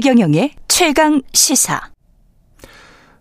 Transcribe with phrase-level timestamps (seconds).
[0.00, 1.78] 최경영의 최강 시사.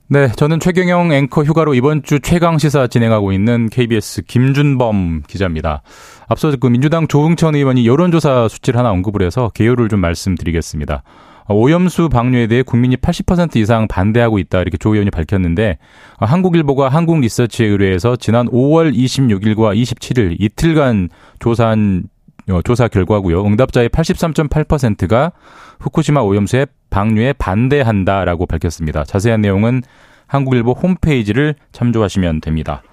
[0.07, 5.81] 네, 저는 최경영 앵커 휴가로 이번 주 최강 시사 진행하고 있는 KBS 김준범 기자입니다.
[6.29, 11.03] 앞서 그 민주당 조흥천 의원이 여론조사 수치를 하나 언급을 해서 개요를 좀 말씀드리겠습니다.
[11.49, 15.79] 오염수 방류에 대해 국민이 80% 이상 반대하고 있다 이렇게 조 의원이 밝혔는데
[16.19, 21.09] 한국일보가 한국리서치에 의뢰해서 지난 5월 26일과 27일 이틀간
[21.39, 22.18] 조사한 어,
[22.63, 23.45] 조사 결과고요.
[23.45, 25.31] 응답자의 83.8%가
[25.79, 29.03] 후쿠시마 오염수의 방류에 반대한다라고 밝혔습니다.
[29.03, 29.83] 자세한 내용은
[30.27, 32.83] 한국일보 홈페이지를 참조하시면 됩니다.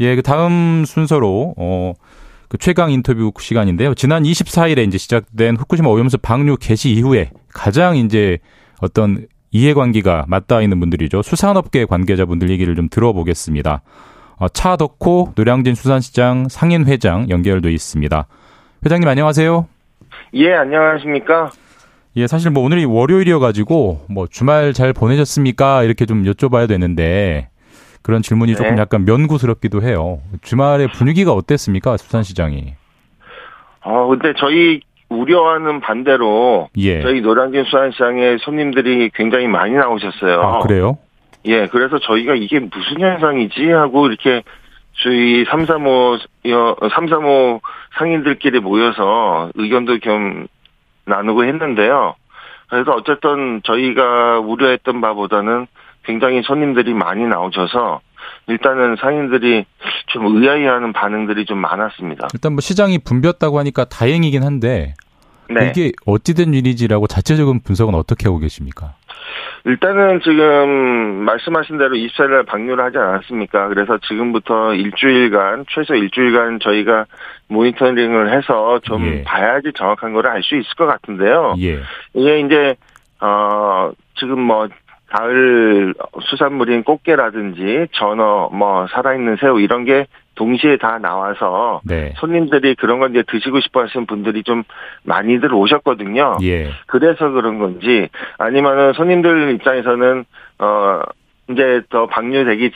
[0.00, 1.92] 예, 그 다음 순서로 어,
[2.48, 3.94] 그 최강 인터뷰 시간인데요.
[3.94, 8.38] 지난 24일에 이제 시작된 후쿠시마 오염수 방류 개시 이후에 가장 이제
[8.80, 11.22] 어떤 이해관계가 맞닿아 있는 분들이죠.
[11.22, 13.82] 수산업계 관계자분들 얘기를 좀 들어보겠습니다.
[14.36, 18.26] 어, 차 덕호 노량진 수산시장 상인 회장 연결돼 있습니다.
[18.84, 19.66] 회장님 안녕하세요.
[20.34, 21.50] 예, 안녕하십니까?
[22.16, 25.82] 예, 사실 뭐 오늘이 월요일이어가지고 뭐 주말 잘 보내셨습니까?
[25.82, 27.48] 이렇게 좀 여쭤봐야 되는데
[28.02, 28.56] 그런 질문이 네.
[28.56, 30.20] 조금 약간 면구스럽기도 해요.
[30.42, 31.98] 주말의 분위기가 어땠습니까?
[31.98, 32.74] 수산시장이.
[33.82, 37.02] 어, 근데 저희 우려하는 반대로 예.
[37.02, 40.40] 저희 노량진 수산시장에 손님들이 굉장히 많이 나오셨어요.
[40.40, 40.96] 아, 그래요?
[41.44, 44.42] 예, 그래서 저희가 이게 무슨 현상이지 하고 이렇게
[45.02, 46.18] 저희 335,
[46.90, 47.60] 335
[47.98, 50.46] 상인들끼리 모여서 의견도 좀
[51.06, 52.14] 나누고 했는데요.
[52.68, 55.66] 그래서 어쨌든 저희가 우려했던 바보다는
[56.04, 58.00] 굉장히 손님들이 많이 나오셔서
[58.46, 59.64] 일단은 상인들이
[60.06, 62.28] 좀 의아해하는 반응들이 좀 많았습니다.
[62.34, 64.94] 일단 뭐 시장이 붐볐다고 하니까 다행이긴 한데
[65.48, 65.68] 네.
[65.68, 68.94] 이게 어찌된 일이지라고 자체적인 분석은 어떻게 하고 계십니까?
[69.64, 73.68] 일단은 지금 말씀하신 대로 24일 방류를 하지 않았습니까?
[73.68, 77.06] 그래서 지금부터 일주일간, 최소 일주일간 저희가
[77.48, 79.22] 모니터링을 해서 좀 예.
[79.24, 81.54] 봐야지 정확한 거를 알 수 있을 것 같은데요.
[81.60, 81.80] 예.
[82.14, 82.74] 이게 이제,
[83.20, 84.68] 어, 지금 뭐,
[85.08, 92.14] 가을 수산물인 꽃게라든지 전어, 뭐, 살아있는 새우 이런 게 동시에 다 나와서 네.
[92.16, 94.62] 손님들이 그런 건 이제 드시고 싶어 하시는 분들이 좀
[95.02, 96.38] 많이들 오셨거든요.
[96.42, 96.70] 예.
[96.86, 98.08] 그래서 그런 건지
[98.38, 100.24] 아니면은 손님들 입장에서는
[100.58, 101.02] 어
[101.50, 102.70] 이제 더 방류되기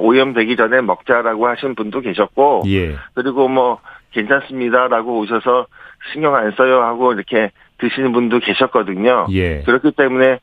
[0.00, 2.94] 오염되기 전에 먹자라고 하신 분도 계셨고 예.
[3.14, 3.80] 그리고 뭐
[4.12, 5.66] 괜찮습니다라고 오셔서
[6.12, 9.26] 신경 안 써요 하고 이렇게 드시는 분도 계셨거든요.
[9.30, 9.62] 예.
[9.62, 10.40] 그렇기 때문에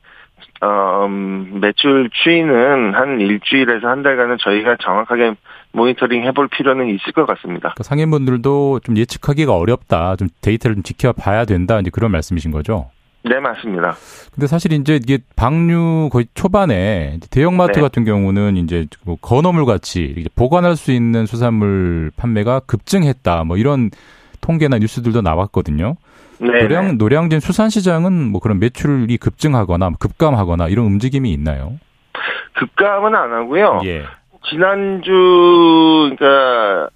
[0.62, 5.34] 어, 음, 매출 추이는 한 일주일에서 한 달간은 저희가 정확하게
[5.76, 7.70] 모니터링 해볼 필요는 있을 것 같습니다.
[7.70, 10.16] 그러니까 상인분들도 좀 예측하기가 어렵다.
[10.16, 11.80] 좀 데이터를 좀 지켜봐야 된다.
[11.80, 12.90] 이제 그런 말씀이신 거죠?
[13.24, 13.96] 네, 맞습니다.
[14.34, 17.82] 근데 사실 이제 이게 방류 거의 초반에 대형마트 네.
[17.82, 23.44] 같은 경우는 이제 뭐 건어물 같이 보관할 수 있는 수산물 판매가 급증했다.
[23.46, 23.90] 뭐 이런
[24.42, 25.96] 통계나 뉴스들도 나왔거든요.
[26.38, 26.62] 네.
[26.62, 31.80] 노량 노량진 수산시장은 뭐 그런 매출이 급증하거나 급감하거나 이런 움직임이 있나요?
[32.54, 33.82] 급감은 안 하고요.
[33.86, 34.04] 예.
[34.50, 35.12] 지난주
[36.18, 36.90] 그러니까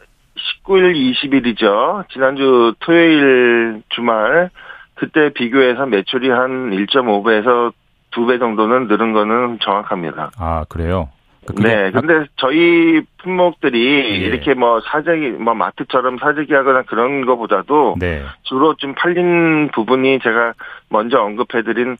[0.66, 2.08] 19일 20일이죠.
[2.10, 4.50] 지난주 토요일 주말
[4.96, 7.74] 그때 비교해서 매출이 한 1.5배에서
[8.12, 10.32] 2배 정도는 늘은 거는 정확합니다.
[10.38, 11.10] 아, 그래요?
[11.46, 14.28] 그 네, 근데 저희 품목들이 예.
[14.28, 18.24] 이렇게 뭐 사재기, 뭐 마트처럼 사재기 하거나 그런 거보다도 네.
[18.44, 20.54] 주로 좀 팔린 부분이 제가
[20.90, 21.98] 먼저 언급해드린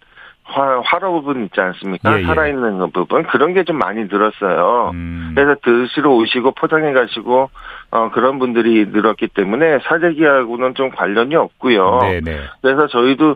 [0.52, 2.18] 화, 화로 부분 있지 않습니까?
[2.18, 2.26] 예, 예.
[2.26, 3.24] 살아있는 부분.
[3.24, 4.92] 그런 게 좀 많이 늘었어요.
[4.94, 5.34] 음.
[5.36, 7.50] 그래서 드시러 오시고 포장해 가시고,
[7.92, 12.00] 어, 그런 분들이 늘었기 때문에 사재기하고는 좀 관련이 없고요.
[12.02, 12.22] 네네.
[12.22, 12.40] 네.
[12.62, 13.36] 그래서 저희도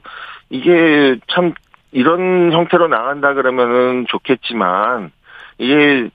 [0.50, 1.54] 이게 참
[1.92, 5.12] 이런 형태로 나간다 그러면은 좋겠지만,
[5.60, 6.10] 이게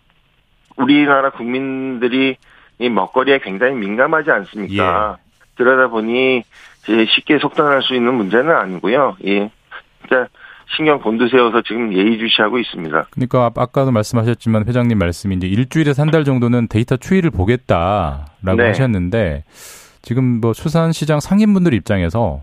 [0.76, 2.36] 우리나라 국민들이
[2.80, 5.16] 이 먹거리에 굉장히 민감하지 않습니까?
[5.18, 5.22] 예.
[5.56, 6.42] 그러다 보니
[7.14, 9.16] 쉽게 속단할 수 있는 문제는 아니고요.
[9.26, 9.50] 예.
[10.02, 10.30] 그러니까
[10.76, 13.06] 신경 곤두세워서 지금 예의주시하고 있습니다.
[13.10, 18.66] 그러니까 아까도 말씀하셨지만 회장님 말씀이 이제 일주일에서 한 달 정도는 데이터 추이를 보겠다라고 네.
[18.68, 19.44] 하셨는데
[20.02, 22.42] 지금 뭐 수산시장 상인분들 입장에서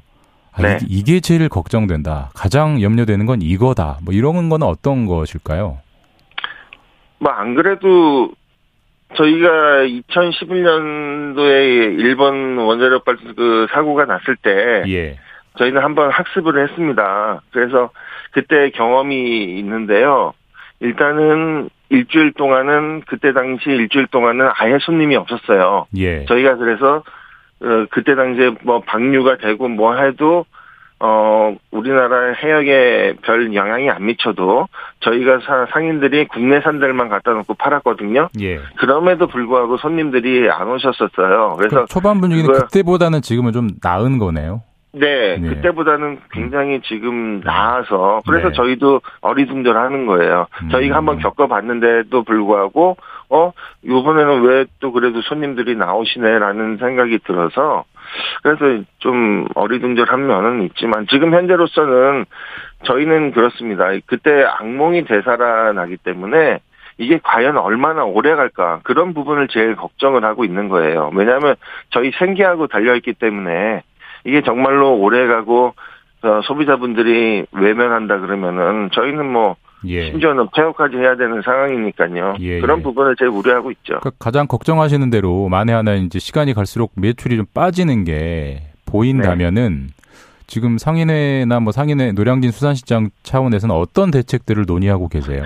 [0.53, 0.77] 아, 네.
[0.87, 2.31] 이게 제일 걱정된다.
[2.33, 3.97] 가장 염려되는 건 이거다.
[4.05, 5.77] 뭐 이런 건 어떤 것일까요?
[7.19, 8.31] 뭐 안 그래도
[9.15, 9.49] 저희가
[10.09, 15.17] 2011년도에 일본 원자력 발전 그 사고가 났을 때 예.
[15.57, 17.41] 저희는 한번 학습을 했습니다.
[17.51, 17.89] 그래서
[18.31, 20.33] 그때 경험이 있는데요.
[20.79, 25.87] 일단은 일주일 동안은 그때 당시 일주일 동안은 아예 손님이 없었어요.
[25.97, 26.25] 예.
[26.25, 27.03] 저희가 그래서
[27.61, 30.45] 어, 그때 당시에 뭐 방류가 되고 뭐 해도
[30.99, 34.67] 어 우리나라 해역에 별 영향이 안 미쳐도
[35.01, 38.29] 저희가 사, 상인들이 국내 산들만 갖다 놓고 팔았거든요.
[38.39, 38.59] 예.
[38.77, 41.55] 그럼에도 불구하고 손님들이 안 오셨었어요.
[41.57, 44.61] 그래서 초반 분위기는 그때보다는 지금은 좀 나은 거네요.
[44.99, 48.53] 네, 네, 그때보다는 굉장히 지금 나아서 그래서 네.
[48.53, 50.47] 저희도 어리둥절하는 거예요.
[50.63, 50.69] 음.
[50.69, 52.97] 저희가 한번 겪어봤는데도 불구하고
[53.29, 53.51] 어
[53.83, 57.85] 이번에는 왜 또 그래도 손님들이 나오시네라는 생각이 들어서
[58.43, 62.25] 그래서 좀 어리둥절한 면은 있지만 지금 현재로서는
[62.83, 63.89] 저희는 그렇습니다.
[64.05, 66.59] 그때 악몽이 되살아나기 때문에
[66.97, 71.09] 이게 과연 얼마나 오래 갈까 그런 부분을 제일 걱정을 하고 있는 거예요.
[71.13, 71.55] 왜냐하면
[71.89, 73.81] 저희 생계하고 달려있기 때문에
[74.25, 75.73] 이게 정말로 오래 가고
[76.23, 79.55] 어, 소비자분들이 외면한다 그러면은 저희는 뭐
[79.85, 80.09] 예.
[80.09, 82.35] 심지어는 폐업까지 해야 되는 상황이니까요.
[82.39, 82.83] 예, 그런 예.
[82.83, 83.99] 부분을 제일 우려하고 있죠.
[83.99, 89.93] 그러니까 가장 걱정하시는 대로 만에 하나 이제 시간이 갈수록 매출이 좀 빠지는 게 보인다면은 네.
[90.47, 95.43] 지금 상인회나 뭐 상인회 노량진 수산시장 차원에서는 어떤 대책들을 논의하고 계세요?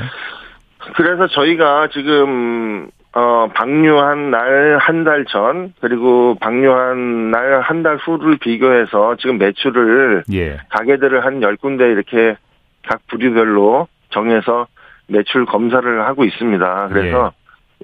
[0.95, 8.37] 그래서 저희가 지금 어 방류한 날 한 달 전 그리고 방류한 날 한 달 후를
[8.37, 10.59] 비교해서 지금 매출을 예.
[10.69, 12.35] 가게들을 한 10군데 이렇게
[12.87, 14.67] 각 부류별로 정해서
[15.07, 16.89] 매출 검사를 하고 있습니다.
[16.91, 17.31] 그래서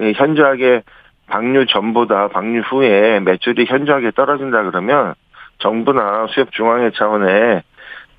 [0.02, 0.12] 예.
[0.14, 0.84] 현저하게
[1.28, 5.16] 방류 전보다 방류 후에 매출이 현저하게 떨어진다 그러면
[5.58, 7.64] 정부나 수협 중앙회 차원에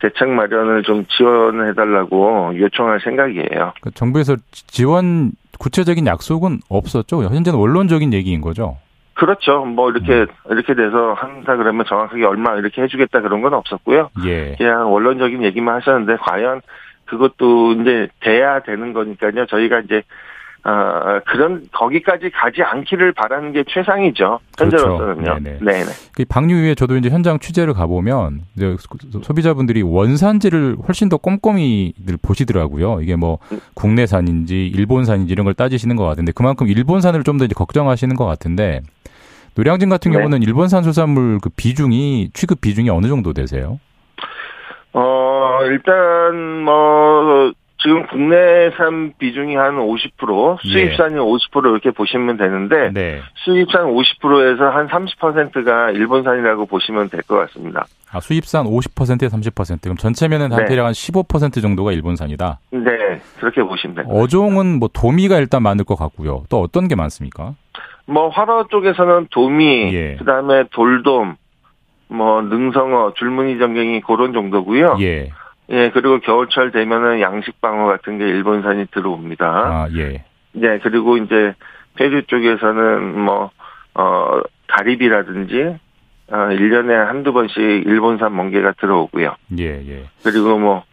[0.01, 3.73] 대책 마련을 좀 지원해 달라고 요청할 생각이에요.
[3.81, 7.23] 그 정부에서 지원 구체적인 약속은 없었죠.
[7.23, 8.79] 현재는 원론적인 얘기인 거죠.
[9.15, 9.65] 그렇죠.
[9.65, 10.27] 뭐 이렇게 음.
[10.51, 14.11] 이렇게 돼서 한다 그러면 정확하게 얼마 이렇게 해주겠다 그런 건 없었고요.
[14.27, 14.57] 예.
[14.59, 16.61] 그냥 원론적인 얘기만 하셨는데 과연
[17.07, 19.47] 그것도 이제 돼야 되는 거니까요.
[19.47, 20.03] 저희가 이제
[20.69, 24.41] 어, 그런 거기까지 가지 않기를 바라는 게 최상이죠.
[24.59, 25.15] 현재로서는요.
[25.23, 25.41] 그렇죠.
[25.41, 25.59] 네네.
[25.61, 25.85] 네네.
[26.13, 28.75] 그 방류 위에 저도 이제 현장 취재를 가보면 이제
[29.23, 33.01] 소비자분들이 원산지를 훨씬 더 꼼꼼히 보시더라고요.
[33.01, 33.39] 이게 뭐
[33.75, 38.81] 국내산인지 일본산인지 이런 걸 따지시는 것 같은데 그만큼 일본산을 좀 더 이제 걱정하시는 것 같은데
[39.57, 40.17] 노량진 같은 네.
[40.17, 43.79] 경우는 일본산 수산물 그 비중이 취급 비중이 어느 정도 되세요?
[44.95, 51.19] 어 일단 뭐 지금 국내산 비중이 한 50%, 수입산이 예.
[51.19, 53.21] 50% 이렇게 보시면 되는데 네.
[53.45, 57.85] 수입산 50%에서 한 30%가 일본산이라고 보시면 될 것 같습니다.
[58.13, 59.83] 아, 수입산 50%에 30%.
[59.83, 60.71] 그럼 전체면은 한 네.
[60.71, 62.61] 대략 한 15% 정도가 일본산이다.
[62.71, 64.17] 네, 그렇게 보시면 됩니다.
[64.19, 66.45] 어종은 뭐 도미가 일단 많을 것 같고요.
[66.49, 67.55] 또 어떤 게 많습니까?
[68.07, 70.17] 뭐 화로 쪽에서는 도미, 예.
[70.17, 71.37] 그다음에 돌돔,
[72.09, 74.97] 뭐 능성어, 줄무늬 전갱이 그런 정도고요.
[75.01, 75.31] 예.
[75.71, 79.47] 예, 그리고 겨울철 되면은 양식 방어 같은 게 일본산이 들어옵니다.
[79.47, 80.25] 아, 예.
[80.63, 81.55] 예, 그리고 이제
[81.97, 83.51] 페루 쪽에서는 뭐,
[83.95, 85.77] 어, 가리비라든지,
[86.29, 89.35] 어, 1년에 한두 번씩 일본산 멍게가 들어오고요.
[89.59, 90.05] 예, 예.
[90.23, 90.85] 그리고 뭐,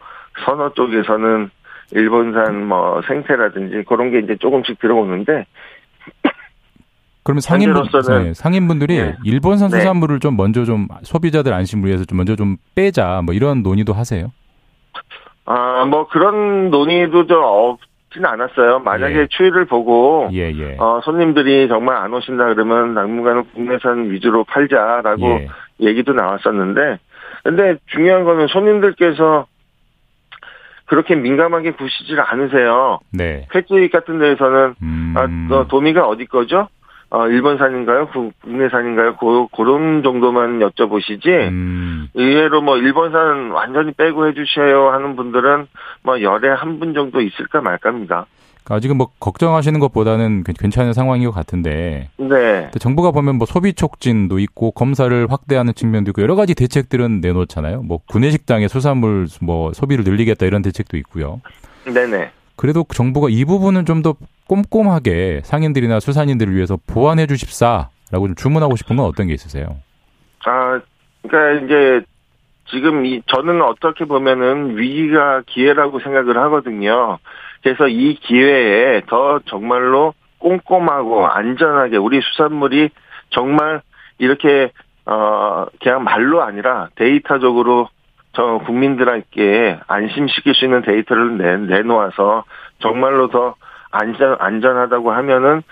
[0.44, 1.50] 선어 쪽에서는
[1.92, 5.46] 일본산 뭐 생태라든지 그런 게 이제 조금씩 들어오는데,
[7.22, 9.16] 그러면 상인분, 네, 상인분들이 네.
[9.24, 9.78] 일본산 네.
[9.78, 10.20] 수산물을 네.
[10.20, 14.30] 좀 먼저 좀 소비자들 안심을 위해서 좀 먼저 좀 빼자 뭐 이런 논의도 하세요?
[15.46, 18.78] 아, 뭐 그런 논의도 좀 없진 않았어요.
[18.80, 19.26] 만약에 예.
[19.28, 20.76] 추이를 보고 예, 예.
[20.78, 25.48] 어, 손님들이 정말 안 오신다 그러면 당분간은 국내산 위주로 팔자라고 예.
[25.80, 26.98] 얘기도 나왔었는데
[27.42, 29.46] 근데 중요한 거는 손님들께서
[30.86, 33.00] 그렇게 민감하게 구시질 않으세요.
[33.10, 33.46] 네.
[33.54, 35.14] 횟집 같은 데에서는 음...
[35.16, 36.68] 아, 너 도미가 어디 거죠?
[37.14, 38.08] 어, 일본산인가요?
[38.42, 39.14] 국내산인가요?
[39.14, 42.08] 고, 그런 정도만 여쭤보시지, 음.
[42.14, 45.68] 의외로 뭐, 일본산 완전히 빼고 해주셔요 하는 분들은
[46.02, 48.26] 뭐, 열에 한 분 정도 있을까 말까입니다.
[48.64, 52.08] 그러니까 아직은 뭐, 걱정하시는 것보다는 괜찮은 상황인 것 같은데.
[52.16, 52.70] 네.
[52.80, 57.82] 정부가 보면 뭐, 소비 촉진도 있고, 검사를 확대하는 측면도 있고, 여러 가지 대책들은 내놓잖아요.
[57.82, 61.40] 뭐, 구내식당의 수산물 뭐, 소비를 늘리겠다 이런 대책도 있고요.
[61.84, 62.30] 네네.
[62.56, 64.14] 그래도 정부가 이 부분은 좀 더
[64.46, 69.76] 꼼꼼하게 상인들이나 수산인들을 위해서 보완해 주십사라고 좀 주문하고 싶은 건 어떤 게 있으세요?
[70.44, 70.80] 아,
[71.22, 72.04] 그러니까 이제
[72.70, 77.18] 지금 이 저는 어떻게 보면은 위기가 기회라고 생각을 하거든요.
[77.62, 82.90] 그래서 이 기회에 더 정말로 꼼꼼하고 안전하게 우리 수산물이
[83.30, 83.80] 정말
[84.18, 84.70] 이렇게
[85.06, 87.88] 어 그냥 말로 아니라 데이터적으로
[88.34, 92.44] 저 국민들에게 안심시킬 수 있는 데이터를 내, 내놓아서
[92.80, 93.54] 정말로 더
[93.90, 95.62] 안전 안전하다고 하면은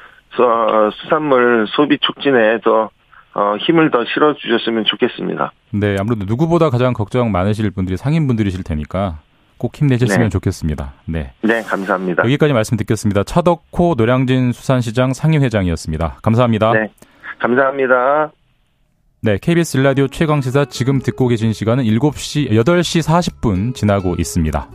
[1.02, 2.90] 수산물 소비 촉진에 더
[3.34, 5.52] 어, 힘을 더 실어 주셨으면 좋겠습니다.
[5.70, 9.20] 네, 아무래도 누구보다 가장 걱정 많으실 분들이 상인분들이실 테니까
[9.56, 10.28] 꼭 힘내셨으면 네.
[10.28, 10.92] 좋겠습니다.
[11.06, 11.32] 네.
[11.40, 12.24] 네, 감사합니다.
[12.24, 13.24] 여기까지 말씀 듣겠습니다.
[13.24, 16.18] 차덕호 노량진 수산시장 상임회장이었습니다.
[16.22, 16.72] 감사합니다.
[16.72, 16.90] 네,
[17.38, 18.32] 감사합니다.
[19.24, 24.68] 네, KBS 일라디오 최강시사 지금 듣고 계신 시간은 7시, 8시 40분 지나고 있습니다.